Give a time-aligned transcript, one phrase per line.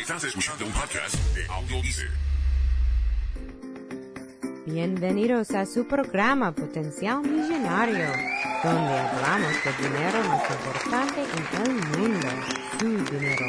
[0.00, 1.76] Estás escuchando un podcast de Audio
[4.64, 8.06] Bienvenidos a su programa Potencial Millonario,
[8.64, 12.28] donde hablamos de dinero más importante en el mundo,
[12.78, 13.44] su dinero.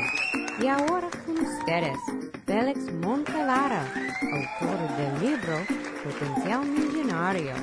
[0.62, 1.98] Y ahora con ustedes,
[2.46, 3.86] Félix Montelara,
[4.22, 5.58] autor del libro
[6.04, 7.54] Potencial Millonario.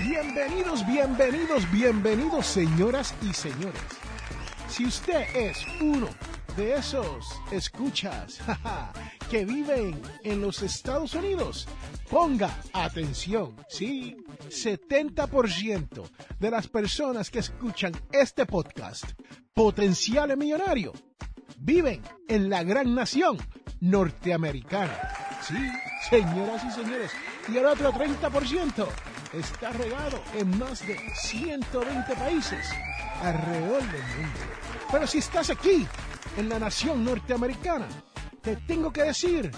[0.00, 3.82] Bienvenidos, bienvenidos, bienvenidos, señoras y señores.
[4.68, 6.08] Si usted es uno
[6.56, 8.38] de esos escuchas
[9.30, 11.66] que viven en los Estados Unidos,
[12.10, 13.56] ponga atención.
[13.68, 14.16] Sí,
[14.48, 16.02] 70%
[16.38, 19.04] de las personas que escuchan este podcast,
[19.54, 20.92] Potencial Millonario,
[21.58, 23.38] viven en la gran nación
[23.80, 24.98] norteamericana.
[25.46, 25.54] Sí,
[26.10, 27.12] señoras y señores.
[27.48, 28.86] Y el otro 30%
[29.32, 32.68] está regado en más de 120 países
[33.22, 34.40] alrededor del mundo.
[34.90, 35.86] Pero si estás aquí,
[36.36, 37.86] en la nación norteamericana,
[38.40, 39.50] te tengo que decir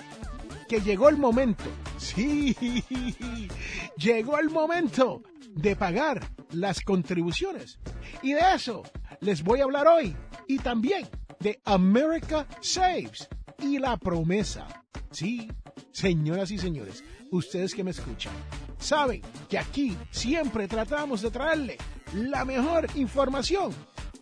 [0.69, 1.65] que llegó el momento,
[1.99, 2.55] sí,
[3.97, 7.79] llegó el momento de pagar las contribuciones.
[8.23, 8.83] Y de eso
[9.21, 10.17] les voy a hablar hoy.
[10.47, 11.09] Y también
[11.41, 14.67] de America Saves y la promesa.
[15.11, 15.49] Sí,
[15.93, 18.33] señoras y señores, ustedes que me escuchan,
[18.79, 21.79] saben que aquí siempre tratamos de traerle
[22.15, 23.73] la mejor información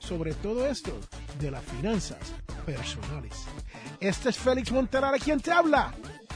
[0.03, 0.98] sobre todo esto
[1.38, 2.19] de las finanzas
[2.64, 3.44] personales.
[4.00, 5.92] Este es Félix Montelara quien te habla.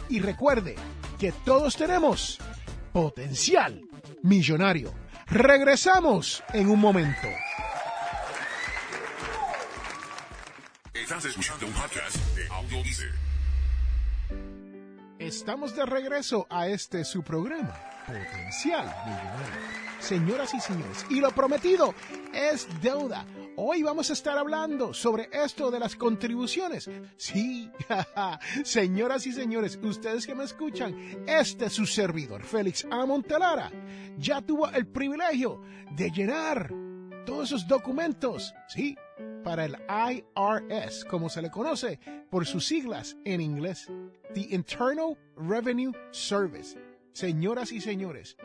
[0.08, 0.76] Y recuerde
[1.18, 2.38] que todos tenemos
[2.92, 3.82] potencial
[4.22, 4.92] millonario.
[5.26, 7.28] Regresamos en un momento.
[10.94, 12.82] Estás escuchando un podcast de Audio
[15.18, 17.74] Estamos de regreso a este su programa,
[18.06, 19.86] Potencial Millonario.
[19.98, 21.94] Señoras y señores, y lo prometido
[22.34, 23.24] es deuda.
[23.58, 26.90] Hoy vamos a estar hablando sobre esto de las contribuciones.
[27.16, 27.70] Sí,
[28.64, 33.06] señoras y señores, ustedes que me escuchan, este es su servidor, Félix A.
[33.06, 33.72] Montelara,
[34.18, 35.62] ya tuvo el privilegio
[35.92, 36.70] de llenar
[37.24, 38.94] todos esos documentos, sí,
[39.42, 43.90] para el IRS, como se le conoce por sus siglas en inglés,
[44.34, 46.78] The Internal Revenue Service.
[47.14, 48.36] Señoras y señores,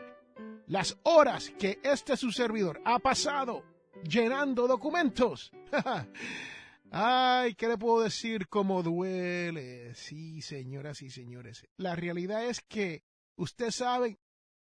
[0.66, 3.71] las horas que este su servidor ha pasado
[4.02, 5.50] llenando documentos.
[6.90, 8.48] Ay, ¿qué le puedo decir?
[8.48, 9.94] ¿Cómo duele?
[9.94, 11.66] Sí, señoras y señores.
[11.78, 13.02] La realidad es que
[13.36, 14.18] usted sabe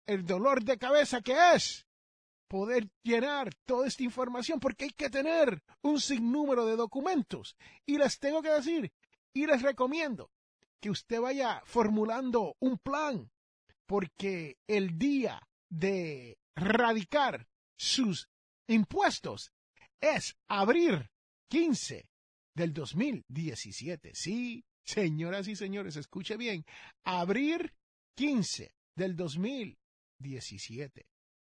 [0.06, 1.88] el dolor de cabeza que es
[2.48, 7.56] poder llenar toda esta información porque hay que tener un sinnúmero de documentos.
[7.86, 8.92] Y les tengo que decir,
[9.34, 10.32] y les recomiendo
[10.82, 13.32] que usted vaya formulando un plan
[13.86, 18.30] porque el día de radicar sus
[18.68, 19.52] impuestos
[20.02, 21.10] es abril
[21.50, 22.10] 15
[22.56, 24.12] del 2017.
[24.14, 26.66] Sí, señoras y señores, escuche bien,
[27.04, 27.74] abril
[28.16, 31.06] 15 del 2017.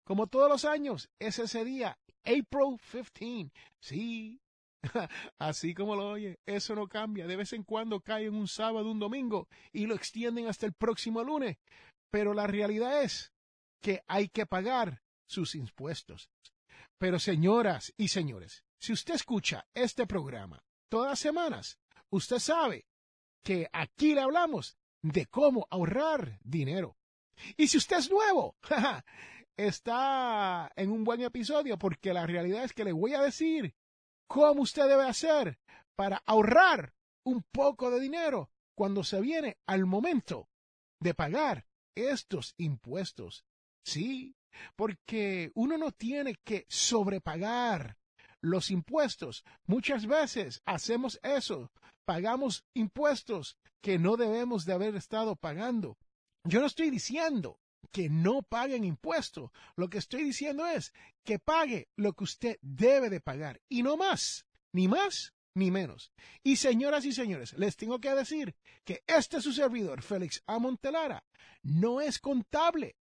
[0.06, 2.78] Como todos los años, es ese día, April
[3.14, 3.52] 15.
[3.80, 4.42] Sí,
[5.40, 7.28] así como lo oye, eso no cambia.
[7.28, 10.74] De vez en cuando cae en un sábado, un domingo y lo extienden hasta el
[10.74, 11.58] próximo lunes.
[12.12, 13.32] Pero la realidad es
[13.82, 16.30] que hay que pagar sus impuestos.
[17.04, 21.78] Pero señoras y señores, si usted escucha este programa todas semanas,
[22.10, 22.88] usted sabe
[23.44, 26.96] que aquí le hablamos de cómo ahorrar dinero.
[27.58, 28.56] Y si usted es nuevo,
[29.58, 33.76] está en un buen episodio porque la realidad es que le voy a decir
[34.26, 35.60] cómo usted debe hacer
[35.98, 36.94] para ahorrar
[37.26, 40.48] un poco de dinero cuando se viene al momento
[41.02, 43.44] de pagar estos impuestos.
[43.84, 44.38] Sí,
[44.76, 47.98] porque uno no tiene que sobrepagar
[48.42, 49.44] los impuestos.
[49.66, 51.72] Muchas veces hacemos eso,
[52.06, 55.98] pagamos impuestos que no debemos de haber estado pagando.
[56.44, 57.60] Yo no estoy diciendo
[57.92, 59.52] que no paguen impuestos.
[59.76, 60.94] Lo que estoy diciendo es
[61.24, 66.12] que pague lo que usted debe de pagar y no más, ni más ni menos.
[66.44, 70.60] Y señoras y señores, les tengo que decir que este su servidor, Félix A.
[70.60, 71.24] Montelara,
[71.62, 72.96] no es contable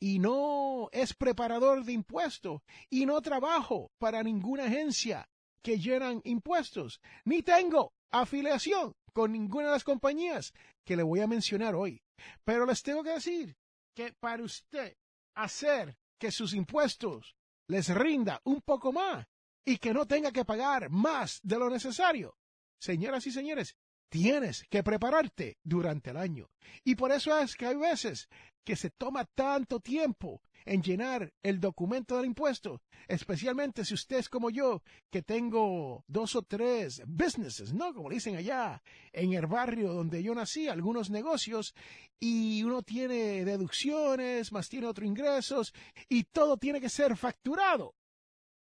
[0.00, 5.28] y no es preparador de impuestos y no trabajo para ninguna agencia
[5.62, 10.54] que llenan impuestos, ni tengo afiliación con ninguna de las compañías
[10.84, 12.02] que le voy a mencionar hoy.
[12.44, 13.56] Pero les tengo que decir
[13.94, 14.96] que para usted
[15.34, 17.36] hacer que sus impuestos
[17.66, 19.26] les rinda un poco más
[19.64, 22.36] y que no tenga que pagar más de lo necesario,
[22.78, 23.76] señoras y señores,
[24.08, 26.50] tienes que prepararte durante el año.
[26.84, 28.28] Y por eso es que hay veces
[28.64, 34.28] que se toma tanto tiempo en llenar el documento del impuesto, especialmente si usted es
[34.28, 37.94] como yo, que tengo dos o tres businesses, ¿no?
[37.94, 41.74] Como dicen allá en el barrio donde yo nací, algunos negocios,
[42.18, 45.72] y uno tiene deducciones, más tiene otros ingresos,
[46.08, 47.94] y todo tiene que ser facturado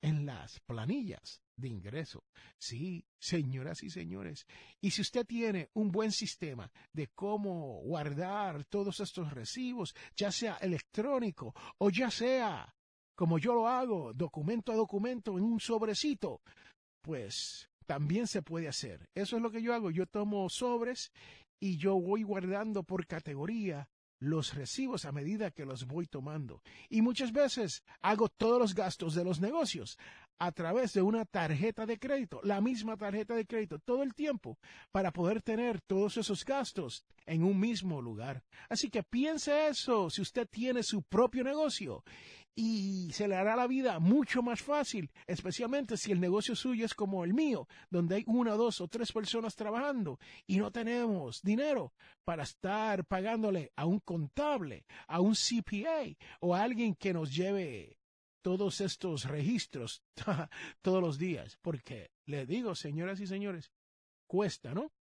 [0.03, 2.25] en las planillas de ingreso.
[2.59, 4.47] Sí, señoras y señores.
[4.81, 10.57] Y si usted tiene un buen sistema de cómo guardar todos estos recibos, ya sea
[10.57, 12.73] electrónico o ya sea
[13.15, 16.43] como yo lo hago, documento a documento en un sobrecito,
[17.01, 19.09] pues también se puede hacer.
[19.15, 19.91] Eso es lo que yo hago.
[19.91, 21.11] Yo tomo sobres
[21.59, 23.89] y yo voy guardando por categoría
[24.19, 26.63] los recibos a medida que los voy tomando.
[26.89, 29.99] Y muchas veces hago todos los gastos de los negocios
[30.39, 34.59] a través de una tarjeta de crédito, la misma tarjeta de crédito, todo el tiempo,
[34.93, 38.43] para poder tener todos esos gastos en un mismo lugar.
[38.69, 42.05] Así que piense eso si usted tiene su propio negocio
[42.59, 46.95] y se le hará la vida mucho más fácil, especialmente si el negocio suyo es
[46.95, 51.93] como el mío, donde hay una, dos o tres personas trabajando y no tenemos dinero
[52.25, 57.99] para estar pagándole a un contable, a un CPA o a alguien que nos lleve
[58.41, 60.03] todos estos registros
[60.83, 63.71] todos los días, porque le digo, señoras y señores,
[64.27, 64.93] cuesta, ¿no?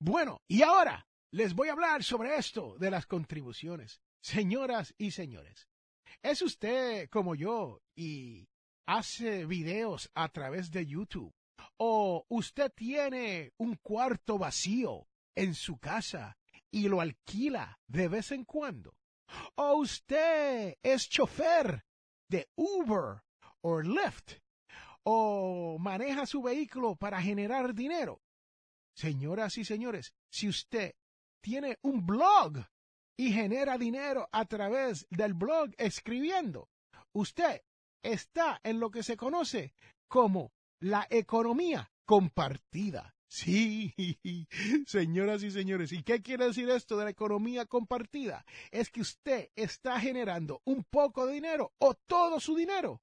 [0.00, 4.00] Bueno, y ahora les voy a hablar sobre esto de las contribuciones.
[4.20, 5.68] Señoras y señores,
[6.22, 8.48] ¿Es usted como yo y
[8.86, 11.32] hace videos a través de YouTube?
[11.76, 16.36] ¿O usted tiene un cuarto vacío en su casa
[16.70, 18.94] y lo alquila de vez en cuando?
[19.56, 21.84] ¿O usted es chofer
[22.28, 23.22] de Uber
[23.60, 24.38] o Lyft?
[25.04, 28.20] ¿O maneja su vehículo para generar dinero?
[28.94, 30.94] Señoras y señores, si usted
[31.40, 32.66] tiene un blog
[33.18, 36.70] y genera dinero a través del blog escribiendo.
[37.12, 37.62] Usted
[38.02, 39.74] está en lo que se conoce
[40.06, 43.16] como la economía compartida.
[43.26, 43.92] Sí,
[44.86, 48.46] señoras y señores, ¿y qué quiere decir esto de la economía compartida?
[48.70, 53.02] Es que usted está generando un poco de dinero o todo su dinero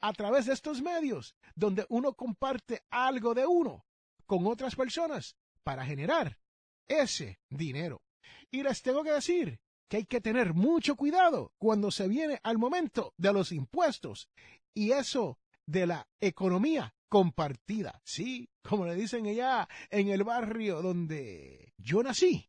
[0.00, 3.86] a través de estos medios donde uno comparte algo de uno
[4.26, 6.38] con otras personas para generar
[6.86, 8.05] ese dinero.
[8.50, 12.58] Y les tengo que decir que hay que tener mucho cuidado cuando se viene al
[12.58, 14.28] momento de los impuestos
[14.74, 18.00] y eso de la economía compartida.
[18.04, 22.48] Sí, como le dicen allá en el barrio donde yo nací,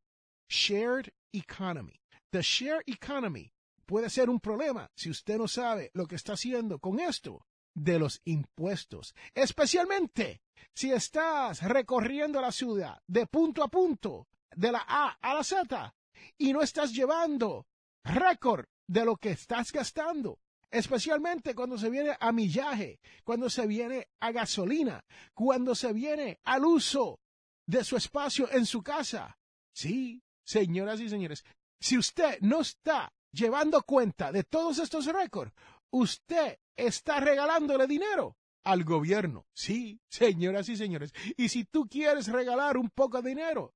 [0.49, 1.99] shared economy.
[2.31, 3.51] The shared economy
[3.85, 7.99] puede ser un problema si usted no sabe lo que está haciendo con esto de
[7.99, 10.41] los impuestos, especialmente
[10.73, 15.95] si estás recorriendo la ciudad de punto a punto de la A a la Z
[16.37, 17.67] y no estás llevando
[18.03, 20.39] récord de lo que estás gastando.
[20.69, 26.65] Especialmente cuando se viene a millaje, cuando se viene a gasolina, cuando se viene al
[26.65, 27.19] uso
[27.65, 29.37] de su espacio en su casa.
[29.73, 31.45] Sí, señoras y señores,
[31.79, 35.53] si usted no está llevando cuenta de todos estos récords,
[35.91, 39.47] usted está regalándole dinero al gobierno.
[39.53, 41.13] Sí, señoras y señores.
[41.37, 43.73] Y si tú quieres regalar un poco de dinero,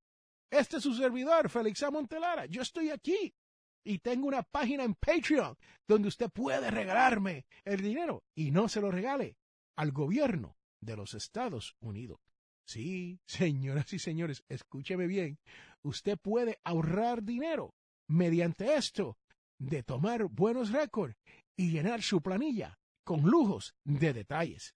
[0.52, 1.84] este es su servidor, Félix.
[1.92, 2.46] Montelara.
[2.46, 3.34] Yo estoy aquí
[3.84, 5.58] y tengo una página en Patreon
[5.88, 9.38] donde usted puede regalarme el dinero y no se lo regale
[9.78, 12.20] al gobierno de los Estados Unidos.
[12.66, 15.40] Sí, señoras y señores, escúcheme bien.
[15.84, 17.74] Usted puede ahorrar dinero
[18.08, 19.18] mediante esto
[19.58, 21.16] de tomar buenos récords
[21.56, 24.76] y llenar su planilla con lujos de detalles.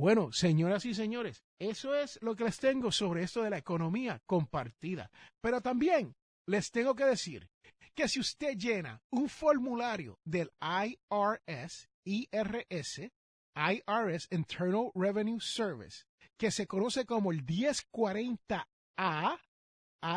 [0.00, 4.18] Bueno, señoras y señores, eso es lo que les tengo sobre esto de la economía
[4.24, 5.10] compartida.
[5.42, 6.16] Pero también
[6.46, 7.50] les tengo que decir
[7.94, 13.10] que si usted llena un formulario del IRS, IRS,
[13.54, 16.06] IRS Internal Revenue Service,
[16.38, 18.64] que se conoce como el 1040A,
[18.96, 19.38] A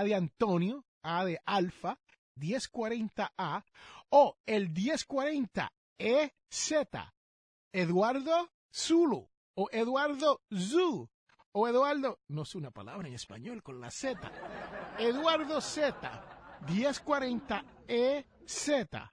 [0.05, 1.99] de Antonio, A de Alfa,
[2.39, 3.65] 1040A,
[4.11, 7.11] o el 1040EZ,
[7.73, 11.09] Eduardo Zulu, o Eduardo Zu,
[11.51, 14.19] o Eduardo, no sé una palabra en español con la Z,
[14.97, 19.11] Eduardo Z, 1040EZ.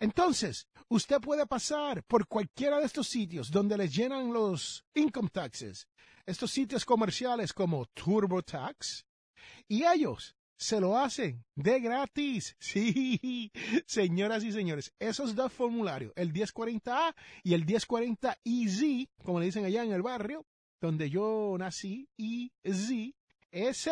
[0.00, 5.88] Entonces, usted puede pasar por cualquiera de estos sitios donde les llenan los income taxes,
[6.24, 9.04] estos sitios comerciales como TurboTax,
[9.66, 12.56] y ellos se lo hacen de gratis.
[12.68, 13.50] Sí,
[13.86, 19.84] señoras y señores, esos dos formularios, el 1040A y el 1040EZ, como le dicen allá
[19.84, 20.44] en el barrio,
[20.80, 22.08] donde yo nací,
[22.62, 23.14] EZ,
[23.50, 23.88] EZ,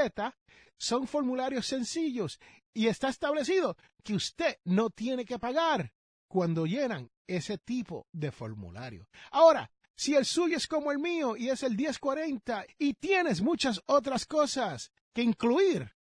[0.77, 2.39] son formularios sencillos
[2.75, 5.93] y está establecido que usted no tiene que pagar
[6.29, 9.09] cuando llenan ese tipo de formulario.
[9.31, 13.81] Ahora, si el suyo es como el mío y es el 1040 y tienes muchas
[13.87, 15.96] otras cosas que incluir,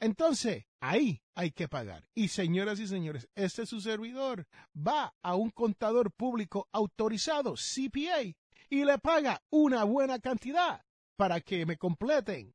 [0.00, 2.08] entonces ahí hay que pagar.
[2.14, 4.46] Y señoras y señores, este es su servidor.
[4.76, 8.22] Va a un contador público autorizado, CPA,
[8.70, 10.84] y le paga una buena cantidad
[11.16, 12.54] para que me completen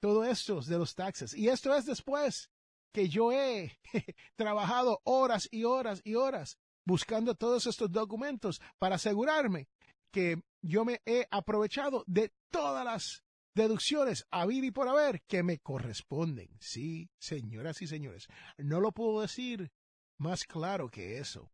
[0.00, 1.34] todo esto de los taxes.
[1.34, 2.50] Y esto es después
[2.92, 3.78] que yo he
[4.36, 9.68] trabajado horas y horas y horas buscando todos estos documentos para asegurarme
[10.12, 13.24] que yo me he aprovechado de todas las
[13.54, 16.48] deducciones a y por haber que me corresponden.
[16.60, 19.72] Sí, señoras y señores, no lo puedo decir
[20.18, 21.50] más claro que eso.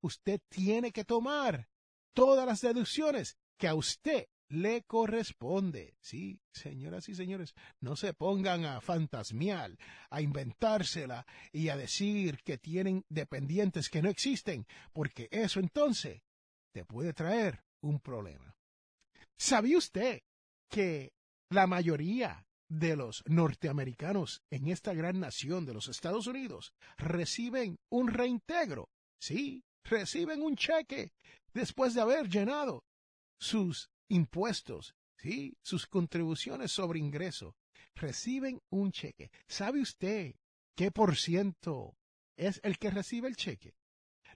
[0.00, 1.68] Usted tiene que tomar
[2.14, 5.96] todas las deducciones que a usted le corresponde.
[6.00, 9.76] Sí, señoras y señores, no se pongan a fantasmiar,
[10.10, 16.22] a inventársela y a decir que tienen dependientes que no existen, porque eso entonces
[16.72, 18.56] te puede traer un problema.
[19.36, 20.22] ¿Sabía usted
[20.70, 21.12] que
[21.50, 28.08] la mayoría de los norteamericanos en esta gran nación de los Estados Unidos reciben un
[28.08, 28.88] reintegro?
[29.18, 31.12] Sí, reciben un cheque
[31.54, 32.84] después de haber llenado
[33.38, 37.54] sus impuestos, sí, sus contribuciones sobre ingreso,
[37.94, 39.30] reciben un cheque.
[39.46, 40.34] ¿Sabe usted
[40.74, 41.96] qué por ciento
[42.36, 43.74] es el que recibe el cheque?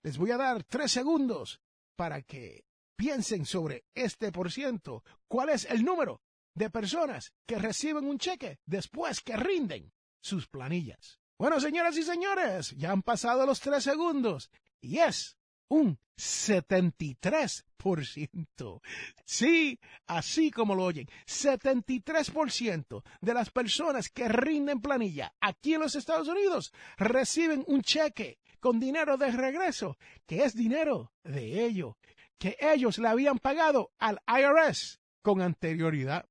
[0.02, 1.60] Les voy a dar tres segundos
[1.96, 2.64] para que
[2.96, 5.02] piensen sobre este por ciento.
[5.28, 6.22] ¿Cuál es el número
[6.54, 11.20] de personas que reciben un cheque después que rinden sus planillas?
[11.38, 15.36] Bueno, señoras y señores, ya han pasado los tres segundos y es
[15.68, 18.80] un 73%.
[19.24, 25.94] Sí, así como lo oyen, 73% de las personas que rinden planilla aquí en los
[25.94, 31.94] Estados Unidos reciben un cheque con dinero de regreso, que es dinero de ellos,
[32.38, 36.28] que ellos le habían pagado al IRS con anterioridad.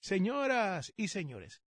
[0.00, 1.62] Señoras y señores,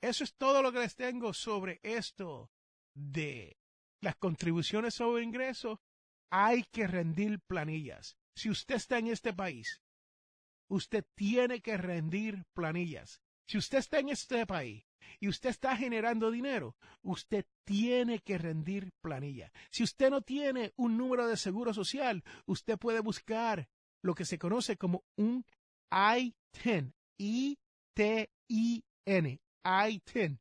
[0.00, 2.50] eso es todo lo que les tengo sobre esto
[2.94, 3.58] de
[4.00, 5.78] las contribuciones sobre ingresos
[6.30, 8.16] hay que rendir planillas.
[8.34, 9.82] Si usted está en este país,
[10.68, 13.20] usted tiene que rendir planillas.
[13.46, 14.86] Si usted está en este país
[15.18, 19.52] y usted está generando dinero, usted tiene que rendir planilla.
[19.70, 23.68] Si usted no tiene un número de seguro social, usted puede buscar
[24.02, 25.44] lo que se conoce como un
[25.90, 28.80] I-10, I-T-I-N,
[29.64, 30.38] I-10.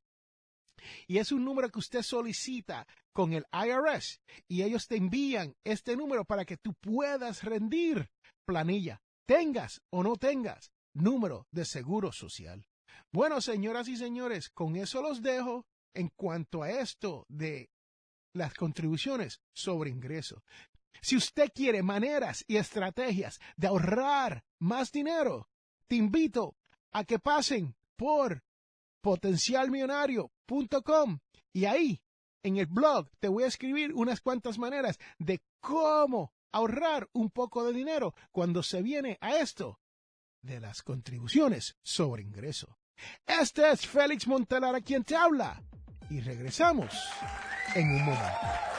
[1.07, 5.97] Y es un número que usted solicita con el IRS y ellos te envían este
[5.97, 8.09] número para que tú puedas rendir
[8.45, 12.65] planilla, tengas o no tengas número de seguro social.
[13.11, 17.69] Bueno, señoras y señores, con eso los dejo en cuanto a esto de
[18.33, 20.43] las contribuciones sobre ingreso.
[21.01, 25.49] Si usted quiere maneras y estrategias de ahorrar más dinero,
[25.87, 26.55] te invito
[26.91, 28.43] a que pasen por
[29.01, 31.19] potencialmillonario.com
[31.53, 32.01] y ahí
[32.43, 37.65] en el blog te voy a escribir unas cuantas maneras de cómo ahorrar un poco
[37.65, 39.79] de dinero cuando se viene a esto
[40.41, 42.77] de las contribuciones sobre ingreso.
[43.25, 45.61] Este es Félix Montelara quien te habla
[46.09, 46.93] y regresamos
[47.75, 48.78] en un momento.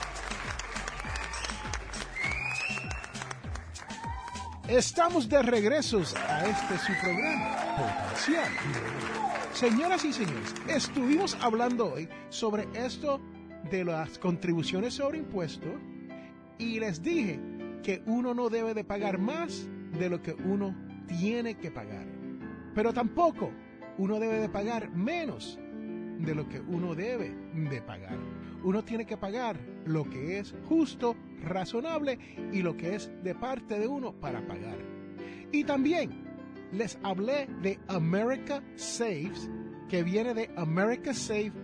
[4.71, 8.47] Estamos de regresos a este su programa, Potencial.
[9.51, 13.19] Señoras y señores, estuvimos hablando hoy sobre esto
[13.69, 15.73] de las contribuciones sobre impuestos
[16.57, 17.37] y les dije
[17.83, 19.67] que uno no debe de pagar más
[19.99, 20.73] de lo que uno
[21.05, 22.07] tiene que pagar.
[22.73, 23.51] Pero tampoco
[23.97, 25.59] uno debe de pagar menos
[26.17, 28.17] de lo que uno debe de pagar.
[28.63, 32.17] Uno tiene que pagar lo que es justo, razonable
[32.51, 34.77] y lo que es de parte de uno para pagar.
[35.51, 36.23] Y también
[36.71, 39.49] les hablé de America Saves,
[39.89, 41.61] que viene de americasave.org.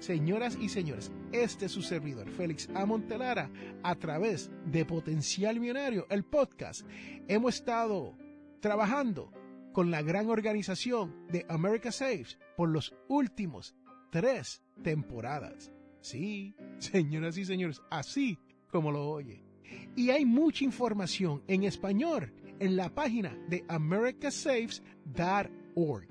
[0.00, 3.50] Señoras y señores, este es su servidor, Félix Amontelara,
[3.82, 6.86] a través de Potencial Millonario, el podcast.
[7.26, 8.16] Hemos estado
[8.60, 9.32] trabajando
[9.72, 13.74] con la gran organización de America Saves por los últimos
[14.10, 15.72] tres temporadas.
[16.00, 18.38] Sí, señoras y señores, así
[18.70, 19.44] como lo oye.
[19.96, 26.08] Y hay mucha información en español en la página de americasaves.org.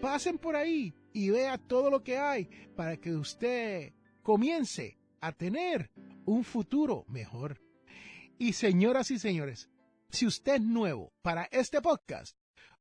[0.00, 3.92] Pasen por ahí y vea todo lo que hay para que usted
[4.22, 5.90] comience a tener
[6.24, 7.60] un futuro mejor.
[8.38, 9.68] Y señoras y señores,
[10.08, 12.38] si usted es nuevo para este podcast,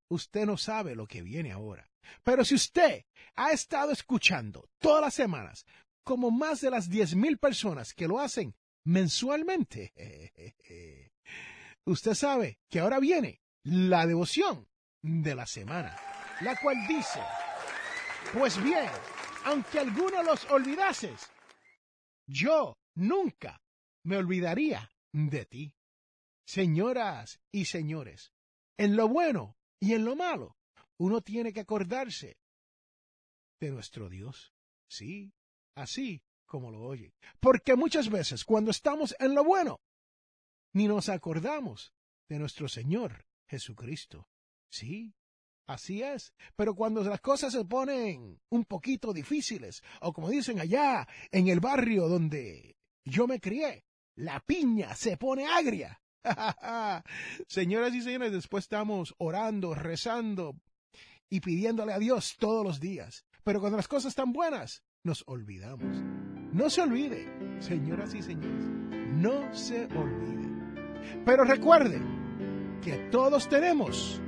[0.07, 1.89] usted no sabe lo que viene ahora.
[2.23, 5.65] Pero si usted ha estado escuchando todas las semanas,
[6.09, 9.93] como más de las diez mil personas que lo hacen mensualmente,
[11.85, 14.67] usted sabe que ahora viene la devoción
[15.03, 15.95] de la semana,
[16.41, 17.19] la cual dice,
[18.33, 18.89] pues bien,
[19.45, 21.29] aunque algunos los olvidases,
[22.25, 23.61] yo nunca
[24.03, 25.75] me olvidaría de ti.
[26.43, 28.33] Señoras y señores,
[28.79, 30.57] en lo bueno y en lo malo,
[30.97, 32.39] uno tiene que acordarse
[33.59, 34.55] de nuestro Dios.
[34.87, 35.31] Sí,
[35.75, 37.13] así como lo oye.
[37.39, 39.79] Porque muchas veces cuando estamos en lo bueno,
[40.73, 41.93] ni nos acordamos
[42.27, 44.27] de nuestro Señor Jesucristo.
[44.69, 45.13] Sí,
[45.67, 46.33] así es.
[46.55, 51.59] Pero cuando las cosas se ponen un poquito difíciles, o como dicen allá en el
[51.59, 53.85] barrio donde yo me crié,
[54.15, 56.01] la piña se pone agria.
[57.47, 60.55] Señoras y señores, después estamos orando, rezando
[61.29, 63.25] y pidiéndole a Dios todos los días.
[63.43, 66.03] Pero cuando las cosas están buenas, nos olvidamos.
[66.51, 67.27] No se olvide,
[67.59, 68.65] señoras y señores,
[69.15, 70.49] no se olvide.
[71.25, 72.01] Pero recuerde
[72.81, 74.21] que todos tenemos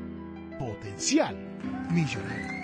[0.57, 1.35] potencial
[1.91, 2.61] millonario.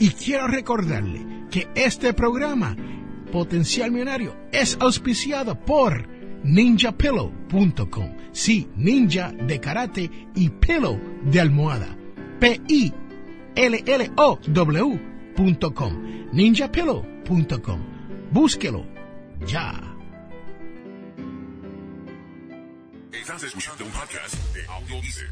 [0.00, 2.76] Y quiero recordarle que este programa,
[3.30, 6.13] Potencial Millonario, es auspiciado por
[6.44, 8.16] ninjapillow.com.
[8.32, 11.96] Sí, ninja de karate y pillow de almohada.
[12.38, 12.92] P-I-L-L-O-W.com.
[16.32, 17.80] ninjapillow.com.
[18.30, 18.84] Búsquelo
[19.46, 19.80] ya.
[23.12, 25.24] Estás escuchando un podcast de Audio Dice.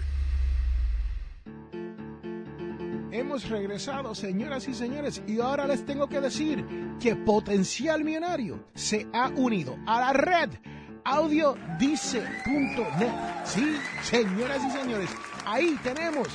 [3.11, 6.65] Hemos regresado, señoras y señores, y ahora les tengo que decir
[6.99, 10.49] que Potencial Millonario se ha unido a la red
[11.05, 12.25] audiodice.net.
[13.45, 15.11] Sí, señoras y señores,
[15.45, 16.29] ahí tenemos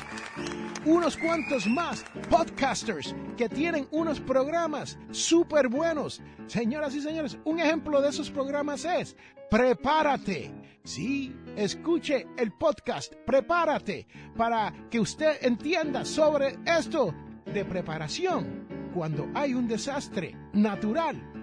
[0.86, 6.22] unos cuantos más podcasters que tienen unos programas súper buenos.
[6.48, 9.16] Señoras y señores, un ejemplo de esos programas es
[9.50, 10.52] Prepárate.
[10.84, 17.14] Sí, escuche el podcast, prepárate para que usted entienda sobre esto
[17.46, 21.37] de preparación cuando hay un desastre natural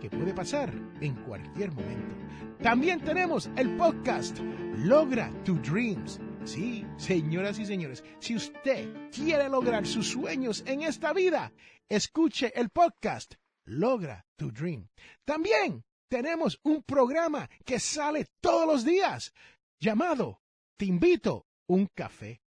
[0.00, 2.16] que puede pasar en cualquier momento.
[2.62, 4.38] También tenemos el podcast
[4.78, 6.20] Logra tu Dreams.
[6.44, 11.52] Sí, señoras y señores, si usted quiere lograr sus sueños en esta vida,
[11.88, 13.34] escuche el podcast
[13.66, 14.88] Logra tu Dream.
[15.24, 19.32] También tenemos un programa que sale todos los días
[19.78, 20.40] llamado
[20.76, 22.40] Te invito un café.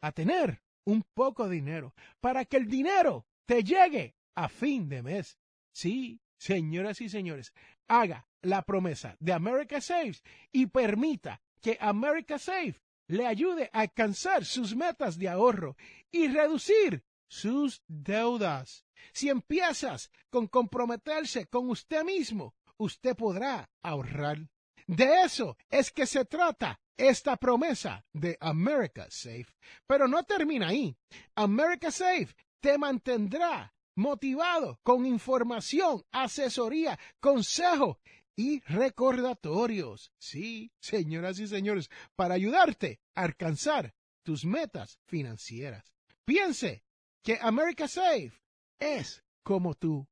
[0.00, 5.02] a tener un poco de dinero, para que el dinero te llegue a fin de
[5.02, 5.38] mes.
[5.72, 7.54] Sí, señoras y señores,
[7.88, 14.44] haga la promesa de America Saves y permita que America Safe le ayude a alcanzar
[14.44, 15.76] sus metas de ahorro
[16.12, 18.84] y reducir sus deudas.
[19.12, 24.38] Si empiezas con comprometerse con usted mismo, usted podrá ahorrar.
[24.86, 29.46] De eso es que se trata esta promesa de America Safe.
[29.86, 30.94] Pero no termina ahí.
[31.34, 38.00] America Safe te mantendrá motivado con información, asesoría, consejo
[38.36, 40.12] y recordatorios.
[40.18, 45.92] Sí, señoras y señores, para ayudarte a alcanzar tus metas financieras.
[46.24, 46.82] Piense
[47.22, 48.32] que America Safe
[48.78, 50.06] es como tu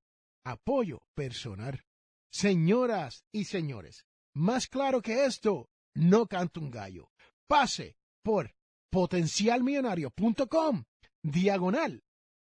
[0.45, 1.85] apoyo personal.
[2.31, 7.11] Señoras y señores, más claro que esto, no canta un gallo.
[7.47, 8.55] Pase por
[8.91, 10.85] potencialmillonario.com,
[11.23, 12.03] diagonal,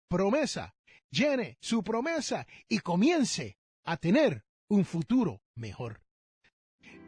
[0.07, 0.75] promesa,
[1.11, 6.01] llene su promesa y comience a tener un futuro mejor.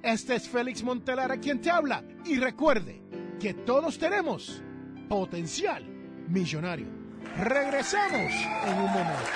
[0.03, 3.01] Este es Félix Montelara quien te habla y recuerde
[3.39, 4.61] que todos tenemos
[5.07, 5.83] potencial
[6.27, 6.87] millonario.
[7.37, 8.31] Regresamos
[8.65, 9.29] en un momento.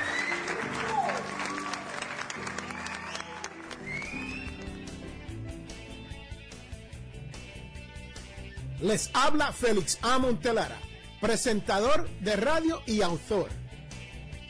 [8.82, 10.20] Les habla Félix A.
[10.20, 10.78] Montelara,
[11.20, 13.50] presentador de radio y autor.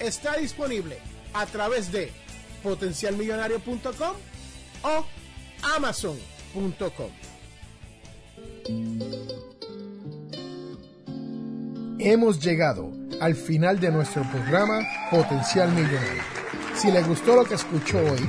[0.00, 0.98] está disponible
[1.32, 2.12] a través de
[2.62, 4.16] potencialmillonario.com
[4.82, 5.04] o
[5.76, 7.10] amazon.com.
[11.98, 14.80] Hemos llegado al final de nuestro programa
[15.10, 16.22] Potencial Millonario.
[16.74, 18.28] Si le gustó lo que escuchó hoy,